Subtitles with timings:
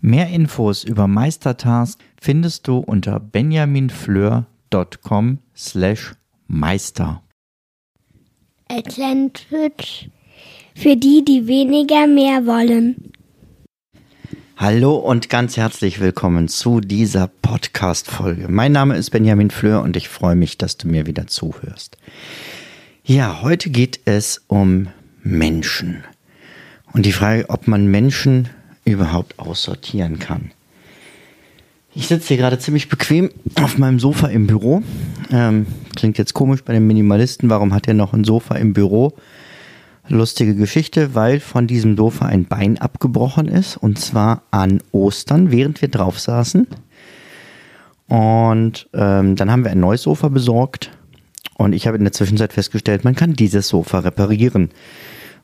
[0.00, 6.14] Mehr Infos über Meistertask findest du unter benjaminfleur.com slash
[6.46, 7.22] meister.
[8.68, 10.10] Atlantic
[10.74, 13.12] für die, die weniger mehr wollen.
[14.58, 18.48] Hallo und ganz herzlich willkommen zu dieser Podcast-Folge.
[18.48, 21.96] Mein Name ist Benjamin Fleur und ich freue mich, dass du mir wieder zuhörst.
[23.02, 24.88] Ja, heute geht es um
[25.22, 26.04] Menschen.
[26.92, 28.50] Und die Frage, ob man Menschen
[28.86, 30.52] überhaupt aussortieren kann.
[31.94, 34.82] Ich sitze hier gerade ziemlich bequem auf meinem Sofa im Büro.
[35.30, 37.48] Ähm, klingt jetzt komisch bei den Minimalisten.
[37.48, 39.14] Warum hat er noch ein Sofa im Büro?
[40.06, 43.78] Lustige Geschichte, weil von diesem Sofa ein Bein abgebrochen ist.
[43.78, 46.66] Und zwar an Ostern, während wir drauf saßen.
[48.08, 50.90] Und ähm, dann haben wir ein neues Sofa besorgt.
[51.54, 54.68] Und ich habe in der Zwischenzeit festgestellt, man kann dieses Sofa reparieren.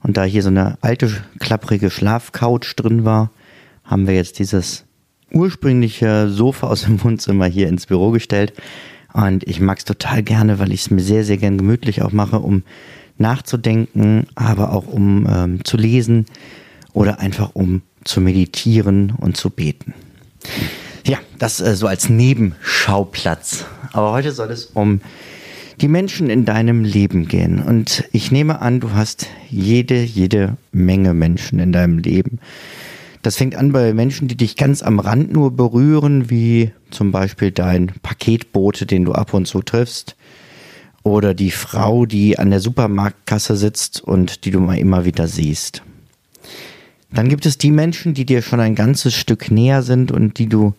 [0.03, 3.31] Und da hier so eine alte, klapprige Schlafcouch drin war,
[3.85, 4.85] haben wir jetzt dieses
[5.33, 8.53] ursprüngliche Sofa aus dem Wohnzimmer hier ins Büro gestellt.
[9.13, 12.13] Und ich mag es total gerne, weil ich es mir sehr, sehr gern gemütlich auch
[12.13, 12.63] mache, um
[13.19, 16.27] nachzudenken, aber auch um ähm, zu lesen
[16.93, 19.95] oder einfach um zu meditieren und zu beten.
[21.07, 23.67] Ja, das äh, so als Nebenschauplatz.
[23.93, 25.01] Aber heute soll es um
[25.81, 27.63] die Menschen in deinem Leben gehen.
[27.63, 32.39] Und ich nehme an, du hast jede, jede Menge Menschen in deinem Leben.
[33.23, 37.53] Das fängt an bei Menschen, die dich ganz am Rand nur berühren, wie zum Beispiel
[37.53, 40.17] dein Paketbote, den du ab und zu triffst.
[41.05, 45.83] Oder die Frau, die an der Supermarktkasse sitzt und die du mal immer wieder siehst.
[47.13, 50.47] Dann gibt es die Menschen, die dir schon ein ganzes Stück näher sind und die
[50.47, 50.75] du,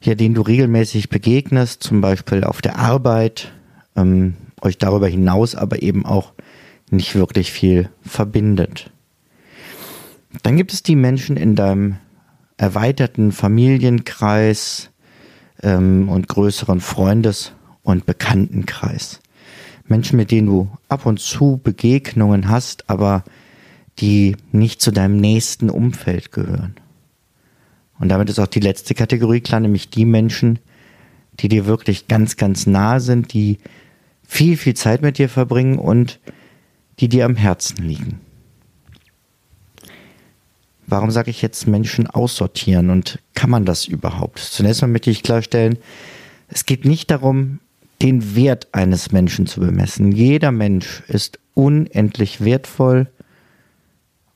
[0.00, 3.52] ja, denen du regelmäßig begegnest, zum Beispiel auf der Arbeit,
[3.96, 6.32] ähm, euch darüber hinaus aber eben auch
[6.90, 8.91] nicht wirklich viel verbindet.
[10.42, 11.96] Dann gibt es die Menschen in deinem
[12.56, 14.90] erweiterten Familienkreis
[15.62, 19.20] ähm, und größeren Freundes- und Bekanntenkreis.
[19.86, 23.24] Menschen, mit denen du ab und zu Begegnungen hast, aber
[23.98, 26.76] die nicht zu deinem nächsten Umfeld gehören.
[27.98, 30.58] Und damit ist auch die letzte Kategorie klar, nämlich die Menschen,
[31.34, 33.58] die dir wirklich ganz, ganz nahe sind, die
[34.26, 36.20] viel, viel Zeit mit dir verbringen und
[37.00, 38.20] die dir am Herzen liegen.
[40.92, 44.40] Warum sage ich jetzt Menschen aussortieren und kann man das überhaupt?
[44.40, 45.78] Zunächst mal möchte ich klarstellen,
[46.48, 47.60] es geht nicht darum,
[48.02, 50.12] den Wert eines Menschen zu bemessen.
[50.12, 53.06] Jeder Mensch ist unendlich wertvoll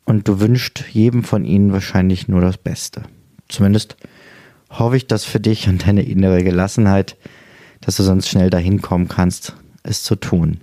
[0.06, 3.02] und du wünschst jedem von ihnen wahrscheinlich nur das Beste.
[3.50, 3.98] Zumindest
[4.70, 7.18] hoffe ich das für dich und deine innere Gelassenheit,
[7.82, 10.62] dass du sonst schnell dahin kommen kannst, es zu tun.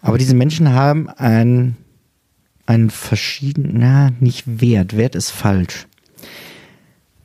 [0.00, 1.76] Aber diese Menschen haben einen,
[2.66, 5.86] einen verschiedenen, na, nicht Wert, Wert ist falsch.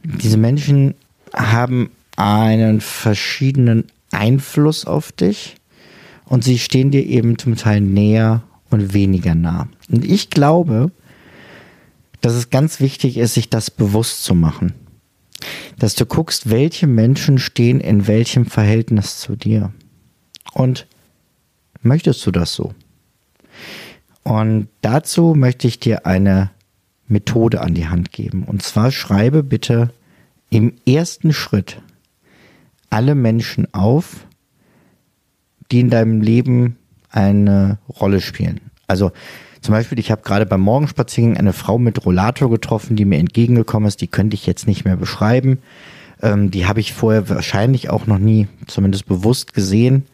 [0.03, 0.95] Diese Menschen
[1.33, 5.55] haben einen verschiedenen Einfluss auf dich
[6.25, 9.67] und sie stehen dir eben zum Teil näher und weniger nah.
[9.89, 10.91] Und ich glaube,
[12.21, 14.73] dass es ganz wichtig ist, sich das bewusst zu machen.
[15.79, 19.73] Dass du guckst, welche Menschen stehen in welchem Verhältnis zu dir.
[20.53, 20.87] Und
[21.81, 22.73] möchtest du das so?
[24.23, 26.51] Und dazu möchte ich dir eine
[27.07, 28.43] Methode an die Hand geben.
[28.43, 29.91] Und zwar schreibe bitte
[30.49, 31.81] im ersten Schritt
[32.89, 34.25] alle Menschen auf,
[35.71, 36.77] die in deinem Leben
[37.09, 38.59] eine Rolle spielen.
[38.87, 39.11] Also
[39.61, 43.87] zum Beispiel, ich habe gerade beim Morgenspaziergang eine Frau mit Rollator getroffen, die mir entgegengekommen
[43.87, 44.01] ist.
[44.01, 45.59] Die könnte ich jetzt nicht mehr beschreiben.
[46.21, 50.05] Ähm, die habe ich vorher wahrscheinlich auch noch nie, zumindest bewusst gesehen.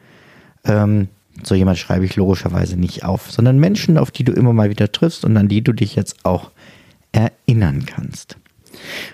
[0.65, 1.07] Ähm,
[1.43, 4.91] so jemand schreibe ich logischerweise nicht auf, sondern Menschen, auf die du immer mal wieder
[4.91, 6.51] triffst und an die du dich jetzt auch
[7.11, 8.37] erinnern kannst.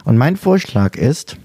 [0.04, 1.38] Und mein Vorschlag ist,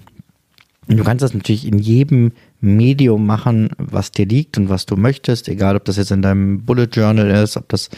[0.87, 5.49] du kannst das natürlich in jedem Medium machen, was dir liegt und was du möchtest,
[5.49, 7.91] egal ob das jetzt in deinem Bullet Journal ist, ob das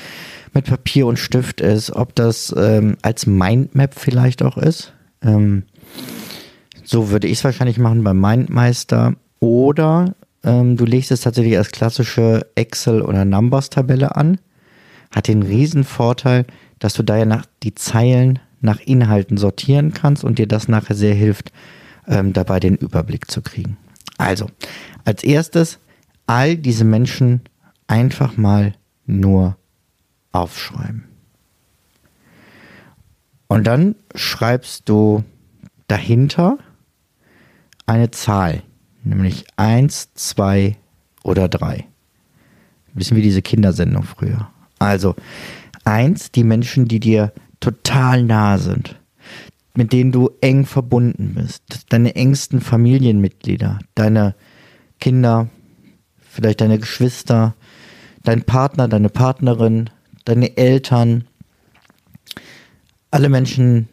[0.52, 4.92] mit Papier und Stift ist, ob das ähm, als Mindmap vielleicht auch ist.
[5.22, 5.64] Ähm,
[6.84, 9.14] so würde ich es wahrscheinlich machen beim Mindmeister.
[9.38, 10.14] Oder
[10.44, 14.38] ähm, du legst es tatsächlich als klassische Excel- oder Numbers-Tabelle an.
[15.14, 16.46] Hat den riesen Vorteil,
[16.78, 20.94] dass du da ja nach die Zeilen nach Inhalten sortieren kannst und dir das nachher
[20.94, 21.52] sehr hilft,
[22.06, 23.76] ähm, dabei den Überblick zu kriegen.
[24.18, 24.46] Also,
[25.04, 25.78] als erstes
[26.26, 27.40] all diese Menschen
[27.86, 28.74] einfach mal
[29.06, 29.56] nur
[30.32, 31.04] aufschreiben.
[33.48, 35.24] Und dann schreibst du
[35.88, 36.58] dahinter
[37.86, 38.62] eine Zahl,
[39.02, 40.76] nämlich 1, 2
[41.22, 41.76] oder 3.
[41.76, 41.86] Ein
[42.94, 44.50] bisschen wie diese Kindersendung früher.
[44.78, 45.14] Also
[45.84, 48.96] 1, die Menschen, die dir total nah sind,
[49.74, 54.34] mit denen du eng verbunden bist, deine engsten Familienmitglieder, deine
[54.98, 55.48] Kinder,
[56.18, 57.54] vielleicht deine Geschwister,
[58.22, 59.90] dein Partner, deine Partnerin,
[60.24, 61.24] deine Eltern,
[63.10, 63.88] alle Menschen,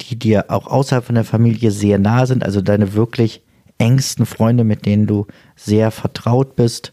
[0.00, 3.42] die dir auch außerhalb von der Familie sehr nahe sind, also deine wirklich
[3.78, 6.92] engsten Freunde, mit denen du sehr vertraut bist.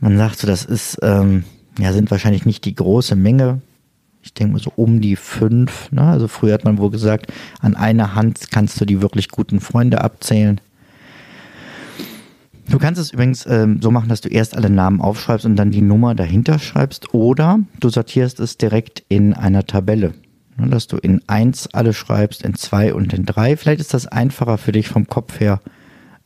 [0.00, 1.44] Man sagt so, das ist, ähm,
[1.78, 3.60] ja, sind wahrscheinlich nicht die große Menge.
[4.22, 5.90] Ich denke mal so um die fünf.
[5.92, 6.02] Ne?
[6.02, 10.02] Also früher hat man wohl gesagt, an einer Hand kannst du die wirklich guten Freunde
[10.02, 10.60] abzählen.
[12.68, 15.70] Du kannst es übrigens ähm, so machen, dass du erst alle Namen aufschreibst und dann
[15.70, 20.14] die Nummer dahinter schreibst oder du sortierst es direkt in einer Tabelle.
[20.56, 23.56] Ne, dass du in 1 alle schreibst, in 2 und in 3.
[23.56, 25.60] Vielleicht ist das einfacher für dich vom Kopf her,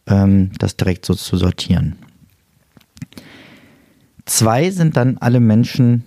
[0.07, 1.97] ähm, das direkt so zu sortieren.
[4.27, 6.05] Zwei sind dann alle Menschen,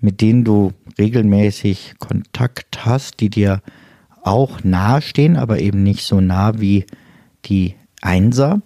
[0.00, 3.62] mit denen du regelmäßig Kontakt hast, die dir
[4.22, 6.84] auch nahestehen, aber eben nicht so nah wie
[7.46, 8.60] die Einser,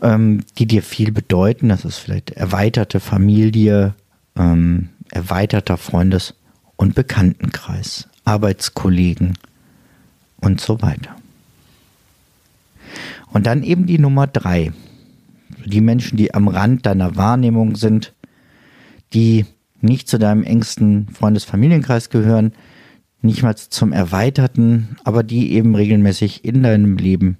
[0.00, 1.68] ähm, die dir viel bedeuten.
[1.68, 3.94] Das ist vielleicht erweiterte Familie,
[4.36, 6.34] ähm, erweiterter Freundes-
[6.78, 9.36] und Bekanntenkreis, Arbeitskollegen
[10.40, 11.14] und so weiter.
[13.32, 14.72] Und dann eben die Nummer drei.
[15.66, 18.14] Die Menschen, die am Rand deiner Wahrnehmung sind,
[19.12, 19.44] die
[19.80, 22.52] nicht zu deinem engsten Freundesfamilienkreis gehören,
[23.20, 27.38] nicht mal zum erweiterten, aber die eben regelmäßig in deinem Leben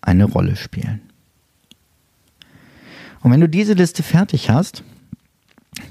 [0.00, 1.00] eine Rolle spielen.
[3.20, 4.82] Und wenn du diese Liste fertig hast,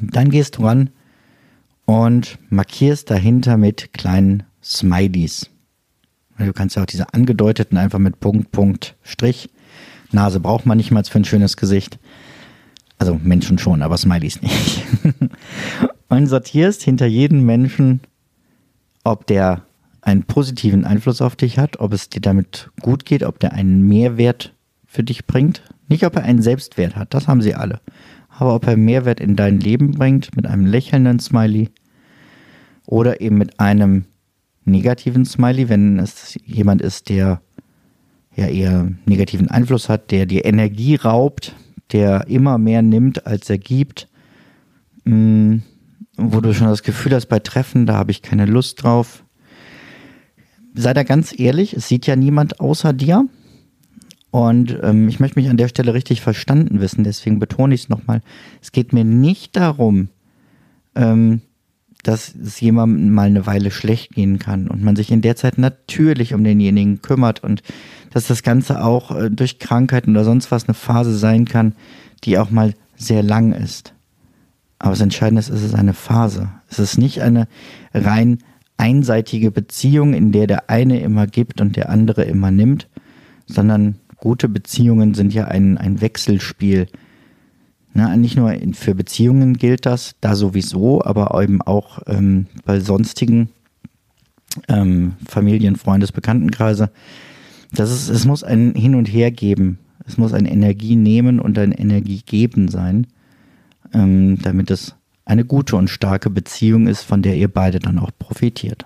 [0.01, 0.89] dann gehst du ran
[1.91, 5.49] und markierst dahinter mit kleinen Smileys.
[6.38, 9.49] Du kannst ja auch diese angedeuteten einfach mit Punkt, Punkt, Strich.
[10.13, 11.99] Nase braucht man nicht mal für ein schönes Gesicht.
[12.97, 14.83] Also Menschen schon, aber Smileys nicht.
[16.07, 17.99] und sortierst hinter jedem Menschen,
[19.03, 19.63] ob der
[20.01, 23.85] einen positiven Einfluss auf dich hat, ob es dir damit gut geht, ob der einen
[23.85, 24.53] Mehrwert
[24.85, 25.61] für dich bringt.
[25.89, 27.81] Nicht, ob er einen Selbstwert hat, das haben sie alle
[28.41, 31.69] aber ob er Mehrwert in dein Leben bringt mit einem lächelnden Smiley
[32.91, 34.03] oder eben mit einem
[34.65, 37.41] negativen Smiley, wenn es jemand ist, der
[38.35, 41.55] ja eher negativen Einfluss hat, der dir Energie raubt,
[41.93, 44.09] der immer mehr nimmt, als er gibt,
[45.05, 45.59] mm,
[46.17, 49.23] wo du schon das Gefühl hast, bei Treffen, da habe ich keine Lust drauf.
[50.73, 53.25] Sei da ganz ehrlich, es sieht ja niemand außer dir.
[54.31, 57.89] Und ähm, ich möchte mich an der Stelle richtig verstanden wissen, deswegen betone ich es
[57.89, 58.21] nochmal.
[58.61, 60.09] Es geht mir nicht darum,
[60.95, 61.41] ähm,
[62.03, 65.57] dass es jemandem mal eine Weile schlecht gehen kann und man sich in der Zeit
[65.57, 67.62] natürlich um denjenigen kümmert und
[68.12, 71.74] dass das Ganze auch äh, durch Krankheiten oder sonst was eine Phase sein kann,
[72.24, 73.94] die auch mal sehr lang ist.
[74.80, 76.50] Aber das Entscheidende ist, es ist eine Phase.
[76.68, 77.48] Es ist nicht eine
[77.94, 78.39] rein
[78.77, 82.88] einseitige Beziehung, in der der eine immer gibt und der andere immer nimmt,
[83.45, 86.87] sondern gute Beziehungen sind ja ein, ein Wechselspiel.
[87.94, 93.50] Na, nicht nur für Beziehungen gilt das, da sowieso, aber eben auch ähm, bei sonstigen
[94.69, 96.90] ähm, Familien, Freundes, Bekanntenkreise.
[97.74, 99.80] Das ist, es muss ein Hin und Her geben.
[100.06, 103.07] Es muss ein Energie nehmen und ein Energie geben sein,
[103.94, 104.95] ähm, damit es
[105.26, 108.86] eine gute und starke Beziehung ist, von der ihr beide dann auch profitiert.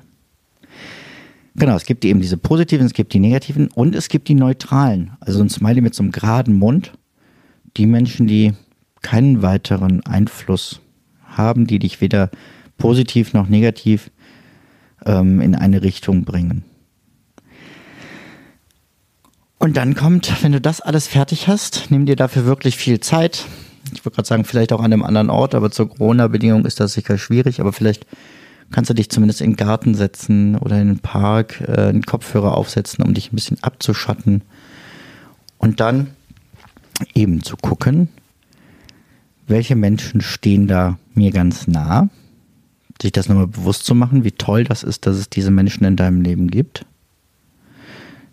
[1.56, 5.12] Genau, es gibt eben diese positiven, es gibt die negativen und es gibt die neutralen.
[5.22, 6.92] Also ein Smiley mit so einem geraden Mund.
[7.78, 8.54] Die Menschen, die
[9.06, 10.82] keinen weiteren Einfluss
[11.24, 12.32] haben, die dich weder
[12.80, 14.10] positiv noch negativ
[15.06, 16.64] ähm, in eine Richtung bringen.
[19.60, 23.46] Und dann kommt, wenn du das alles fertig hast, nimm dir dafür wirklich viel Zeit.
[23.94, 26.94] Ich würde gerade sagen, vielleicht auch an einem anderen Ort, aber zur Corona-Bedingung ist das
[26.94, 28.08] sicher schwierig, aber vielleicht
[28.72, 32.58] kannst du dich zumindest in den Garten setzen oder in den Park, äh, einen Kopfhörer
[32.58, 34.42] aufsetzen, um dich ein bisschen abzuschatten.
[35.60, 36.08] Und dann
[37.14, 38.10] eben zu gucken,
[39.48, 42.10] welche Menschen stehen da mir ganz nah.
[43.02, 45.96] Sich das nochmal bewusst zu machen, wie toll das ist, dass es diese Menschen in
[45.96, 46.86] deinem Leben gibt.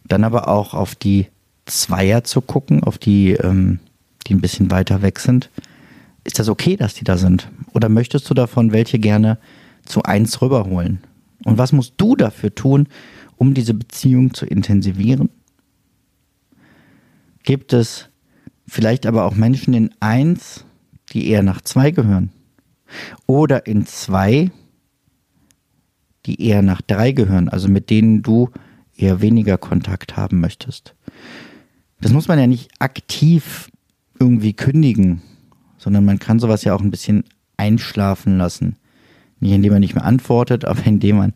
[0.07, 1.26] Dann aber auch auf die
[1.66, 3.81] Zweier zu gucken, auf die, ähm,
[4.26, 5.50] die ein bisschen weiter weg sind.
[6.25, 7.49] Ist das okay, dass die da sind?
[7.73, 9.38] Oder möchtest du davon welche gerne
[9.85, 11.00] zu eins rüberholen.
[11.45, 12.87] Und was musst du dafür tun,
[13.37, 15.28] um diese Beziehung zu intensivieren?
[17.42, 18.09] gibt es
[18.66, 20.64] vielleicht aber auch Menschen in eins,
[21.12, 22.31] die eher nach zwei gehören.
[23.26, 24.50] Oder in zwei,
[26.26, 28.50] die eher nach drei gehören, also mit denen du
[28.97, 30.95] eher weniger Kontakt haben möchtest.
[32.00, 33.71] Das muss man ja nicht aktiv
[34.19, 35.23] irgendwie kündigen,
[35.78, 37.25] sondern man kann sowas ja auch ein bisschen
[37.57, 38.76] einschlafen lassen.
[39.40, 41.33] Nicht indem man nicht mehr antwortet, aber indem man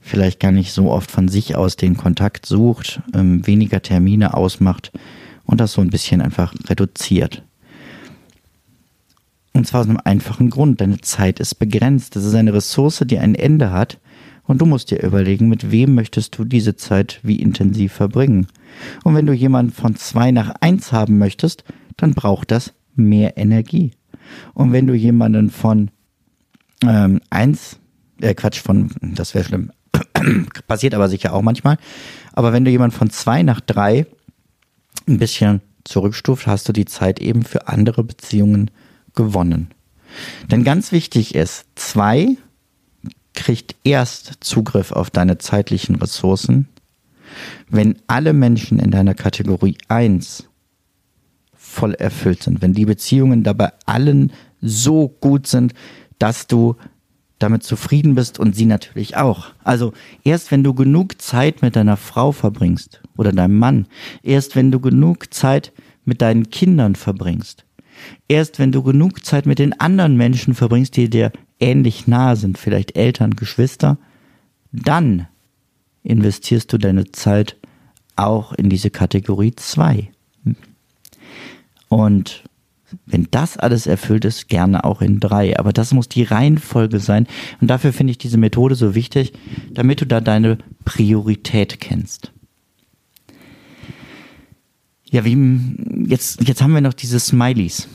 [0.00, 4.92] vielleicht gar nicht so oft von sich aus den Kontakt sucht, ähm, weniger Termine ausmacht
[5.44, 7.44] und das so ein bisschen einfach reduziert.
[9.52, 10.80] Und zwar aus einem einfachen Grund.
[10.80, 12.16] Deine Zeit ist begrenzt.
[12.16, 13.98] Das ist eine Ressource, die ein Ende hat.
[14.44, 18.46] Und du musst dir überlegen, mit wem möchtest du diese Zeit wie intensiv verbringen.
[19.04, 21.64] Und wenn du jemanden von zwei nach eins haben möchtest,
[21.96, 23.92] dann braucht das mehr Energie.
[24.54, 25.90] Und wenn du jemanden von
[26.84, 27.78] ähm, eins,
[28.20, 29.72] äh Quatsch, von, das wäre schlimm,
[30.66, 31.76] passiert aber sicher auch manchmal,
[32.32, 34.06] aber wenn du jemanden von zwei nach drei
[35.08, 38.70] ein bisschen zurückstuft, hast du die Zeit eben für andere Beziehungen
[39.14, 39.70] gewonnen.
[40.50, 42.36] Denn ganz wichtig ist, zwei
[43.34, 46.68] kriegt erst Zugriff auf deine zeitlichen Ressourcen,
[47.68, 50.48] wenn alle Menschen in deiner Kategorie 1
[51.54, 55.72] voll erfüllt sind, wenn die Beziehungen dabei allen so gut sind,
[56.18, 56.76] dass du
[57.38, 59.46] damit zufrieden bist und sie natürlich auch.
[59.64, 59.92] Also
[60.24, 63.86] erst wenn du genug Zeit mit deiner Frau verbringst oder deinem Mann,
[64.22, 65.72] erst wenn du genug Zeit
[66.04, 67.64] mit deinen Kindern verbringst,
[68.28, 72.58] erst wenn du genug Zeit mit den anderen Menschen verbringst, die dir ähnlich nahe sind,
[72.58, 73.98] vielleicht Eltern, Geschwister,
[74.72, 75.26] dann
[76.02, 77.56] investierst du deine Zeit
[78.16, 80.10] auch in diese Kategorie 2.
[81.88, 82.44] Und
[83.06, 85.58] wenn das alles erfüllt ist, gerne auch in drei.
[85.58, 87.26] Aber das muss die Reihenfolge sein.
[87.60, 89.32] Und dafür finde ich diese Methode so wichtig,
[89.72, 92.32] damit du da deine Priorität kennst.
[95.10, 95.36] Ja, wie,
[96.06, 97.88] jetzt, jetzt haben wir noch diese Smileys.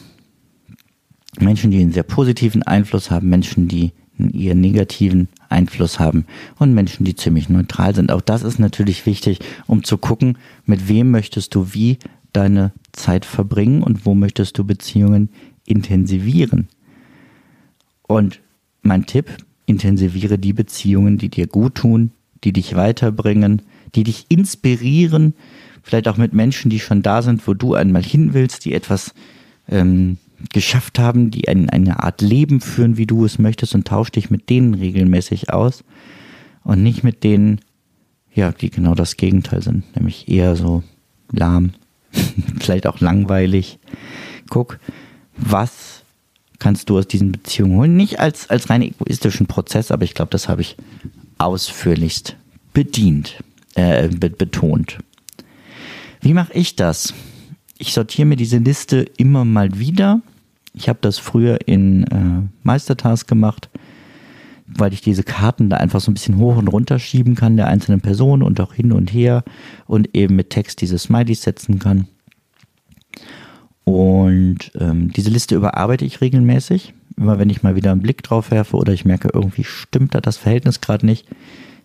[1.39, 6.25] Menschen, die einen sehr positiven Einfluss haben, Menschen, die eher negativen Einfluss haben
[6.57, 8.11] und Menschen, die ziemlich neutral sind.
[8.11, 11.99] Auch das ist natürlich wichtig, um zu gucken, mit wem möchtest du wie
[12.33, 15.29] deine Zeit verbringen und wo möchtest du Beziehungen
[15.65, 16.67] intensivieren.
[18.03, 18.41] Und
[18.81, 22.11] mein Tipp, intensiviere die Beziehungen, die dir gut tun,
[22.43, 23.61] die dich weiterbringen,
[23.95, 25.33] die dich inspirieren,
[25.85, 29.13] vielleicht auch mit Menschen, die schon da sind, wo du einmal hin willst, die etwas
[29.69, 30.17] ähm,
[30.51, 34.31] geschafft haben, die ein, eine Art Leben führen, wie du es möchtest und tausch dich
[34.31, 35.83] mit denen regelmäßig aus
[36.63, 37.61] und nicht mit denen,
[38.33, 40.83] ja, die genau das Gegenteil sind, nämlich eher so
[41.31, 41.73] lahm,
[42.59, 43.77] vielleicht auch langweilig.
[44.49, 44.79] Guck,
[45.37, 46.01] was
[46.57, 47.95] kannst du aus diesen Beziehungen holen?
[47.95, 50.77] Nicht als, als rein egoistischen Prozess, aber ich glaube, das habe ich
[51.37, 52.37] ausführlichst
[52.73, 53.43] bedient,
[53.75, 54.97] äh, be betont.
[56.25, 57.13] Wie mache ich das?
[57.77, 60.21] Ich sortiere mir diese Liste immer mal wieder.
[60.73, 63.69] Ich habe das früher in äh, Meistertask gemacht,
[64.65, 67.67] weil ich diese Karten da einfach so ein bisschen hoch und runter schieben kann, der
[67.67, 69.43] einzelnen Person und auch hin und her
[69.85, 72.07] und eben mit Text diese Smileys setzen kann.
[73.83, 76.95] Und ähm, diese Liste überarbeite ich regelmäßig.
[77.17, 80.21] Immer wenn ich mal wieder einen Blick drauf werfe oder ich merke, irgendwie stimmt da
[80.21, 81.27] das Verhältnis gerade nicht.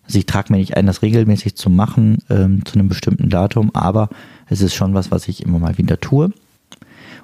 [0.05, 3.71] Also ich trage mir nicht ein, das regelmäßig zu machen ähm, zu einem bestimmten Datum,
[3.75, 4.09] aber
[4.49, 6.33] es ist schon was, was ich immer mal wieder tue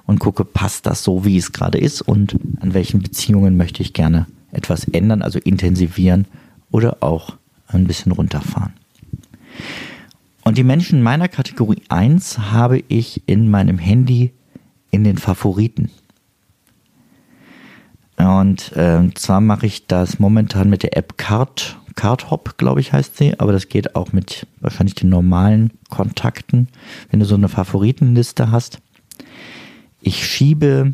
[0.05, 3.93] und gucke, passt das so, wie es gerade ist und an welchen Beziehungen möchte ich
[3.93, 6.25] gerne etwas ändern, also intensivieren
[6.71, 7.35] oder auch
[7.67, 8.73] ein bisschen runterfahren.
[10.43, 14.31] Und die Menschen meiner Kategorie 1 habe ich in meinem Handy
[14.91, 15.91] in den Favoriten.
[18.15, 23.17] Und äh, zwar mache ich das momentan mit der App Card, Cardhop, glaube ich, heißt
[23.17, 26.69] sie, aber das geht auch mit wahrscheinlich den normalen Kontakten,
[27.09, 28.79] wenn du so eine Favoritenliste hast.
[29.99, 30.93] Ich schiebe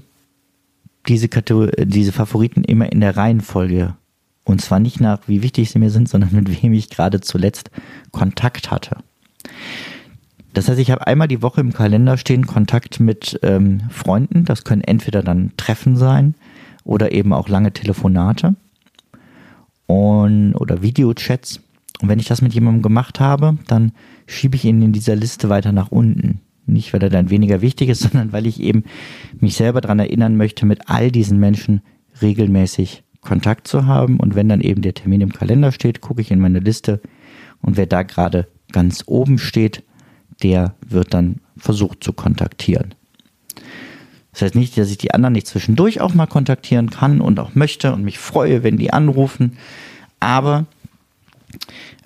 [1.07, 3.95] diese, Kategor diese Favoriten immer in der Reihenfolge.
[4.45, 7.69] Und zwar nicht nach, wie wichtig sie mir sind, sondern mit wem ich gerade zuletzt
[8.11, 8.97] Kontakt hatte.
[10.53, 14.45] Das heißt, ich habe einmal die Woche im Kalender stehen Kontakt mit ähm, Freunden.
[14.45, 16.35] Das können entweder dann Treffen sein
[16.85, 18.55] oder eben auch lange Telefonate
[19.87, 21.59] und, oder Videochats.
[22.01, 23.91] Und wenn ich das mit jemandem gemacht habe, dann
[24.25, 26.41] schiebe ich ihn in dieser Liste weiter nach unten.
[26.65, 28.83] Nicht, weil er dann weniger wichtig ist, sondern weil ich eben
[29.39, 31.81] mich selber daran erinnern möchte, mit all diesen Menschen
[32.21, 34.19] regelmäßig Kontakt zu haben.
[34.19, 37.01] Und wenn dann eben der Termin im Kalender steht, gucke ich in meine Liste
[37.61, 39.83] und wer da gerade ganz oben steht,
[40.43, 42.93] der wird dann versucht zu kontaktieren.
[44.33, 47.55] Das heißt nicht, dass ich die anderen nicht zwischendurch auch mal kontaktieren kann und auch
[47.55, 49.57] möchte und mich freue, wenn die anrufen.
[50.19, 50.65] Aber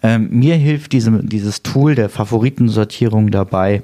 [0.03, 3.83] ähm, mir hilft diese, dieses Tool der Favoritensortierung dabei,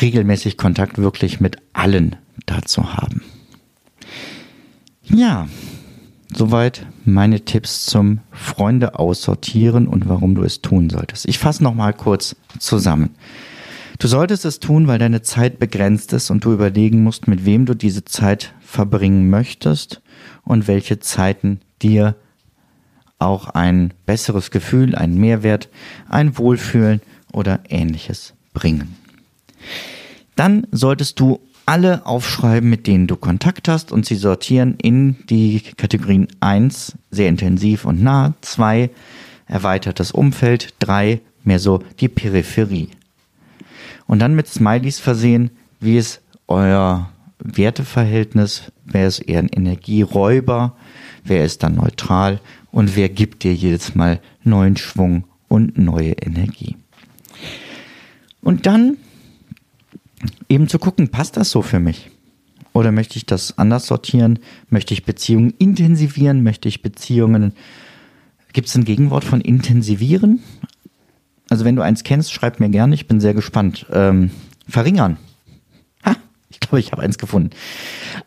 [0.00, 3.22] regelmäßig Kontakt wirklich mit allen dazu haben.
[5.04, 5.48] Ja,
[6.34, 11.28] soweit meine Tipps zum Freunde aussortieren und warum du es tun solltest.
[11.28, 13.14] Ich fasse nochmal kurz zusammen.
[13.98, 17.64] Du solltest es tun, weil deine Zeit begrenzt ist und du überlegen musst, mit wem
[17.64, 20.02] du diese Zeit verbringen möchtest
[20.44, 22.14] und welche Zeiten dir
[23.18, 25.70] auch ein besseres Gefühl, einen Mehrwert,
[26.08, 27.00] ein Wohlfühlen
[27.32, 28.96] oder ähnliches bringen.
[30.34, 35.62] Dann solltest du alle aufschreiben, mit denen du Kontakt hast und sie sortieren in die
[35.76, 38.90] Kategorien 1, sehr intensiv und nah, 2,
[39.46, 42.90] erweitertes Umfeld, 3, mehr so die Peripherie
[44.06, 50.76] und dann mit Smileys versehen, wie ist euer Werteverhältnis, wer ist eher ein Energieräuber,
[51.24, 56.76] wer ist dann neutral und wer gibt dir jedes Mal neuen Schwung und neue Energie.
[58.40, 58.96] Und dann
[60.48, 62.10] eben zu gucken, passt das so für mich?
[62.72, 64.38] Oder möchte ich das anders sortieren?
[64.68, 66.42] Möchte ich Beziehungen intensivieren?
[66.42, 67.54] Möchte ich Beziehungen,
[68.52, 70.40] gibt es ein Gegenwort von intensivieren?
[71.48, 73.86] Also wenn du eins kennst, schreib mir gerne, ich bin sehr gespannt.
[73.92, 74.30] Ähm,
[74.68, 75.16] verringern.
[76.04, 76.16] Ha,
[76.50, 77.50] ich glaube, ich habe eins gefunden.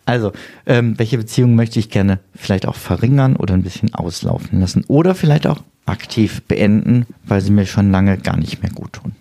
[0.06, 0.32] Also,
[0.66, 4.86] ähm, welche Beziehungen möchte ich gerne vielleicht auch verringern oder ein bisschen auslaufen lassen?
[4.88, 9.14] Oder vielleicht auch aktiv beenden, weil sie mir schon lange gar nicht mehr gut tun.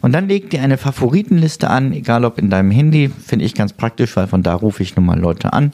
[0.00, 3.72] Und dann leg dir eine Favoritenliste an, egal ob in deinem Handy, finde ich ganz
[3.72, 5.72] praktisch, weil von da rufe ich nun mal Leute an.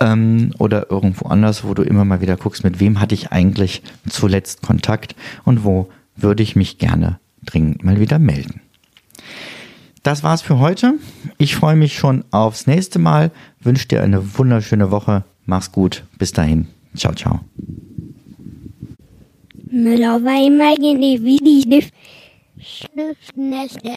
[0.00, 3.82] Ähm, oder irgendwo anders, wo du immer mal wieder guckst, mit wem hatte ich eigentlich
[4.08, 8.60] zuletzt Kontakt und wo würde ich mich gerne dringend mal wieder melden.
[10.02, 10.94] Das war's für heute.
[11.36, 13.32] Ich freue mich schon aufs nächste Mal.
[13.60, 15.24] Wünsche dir eine wunderschöne Woche.
[15.46, 16.04] Mach's gut.
[16.18, 16.68] Bis dahin.
[16.94, 17.40] Ciao, ciao.
[19.68, 21.82] Müller war immer die
[22.60, 23.96] Schriftnächte.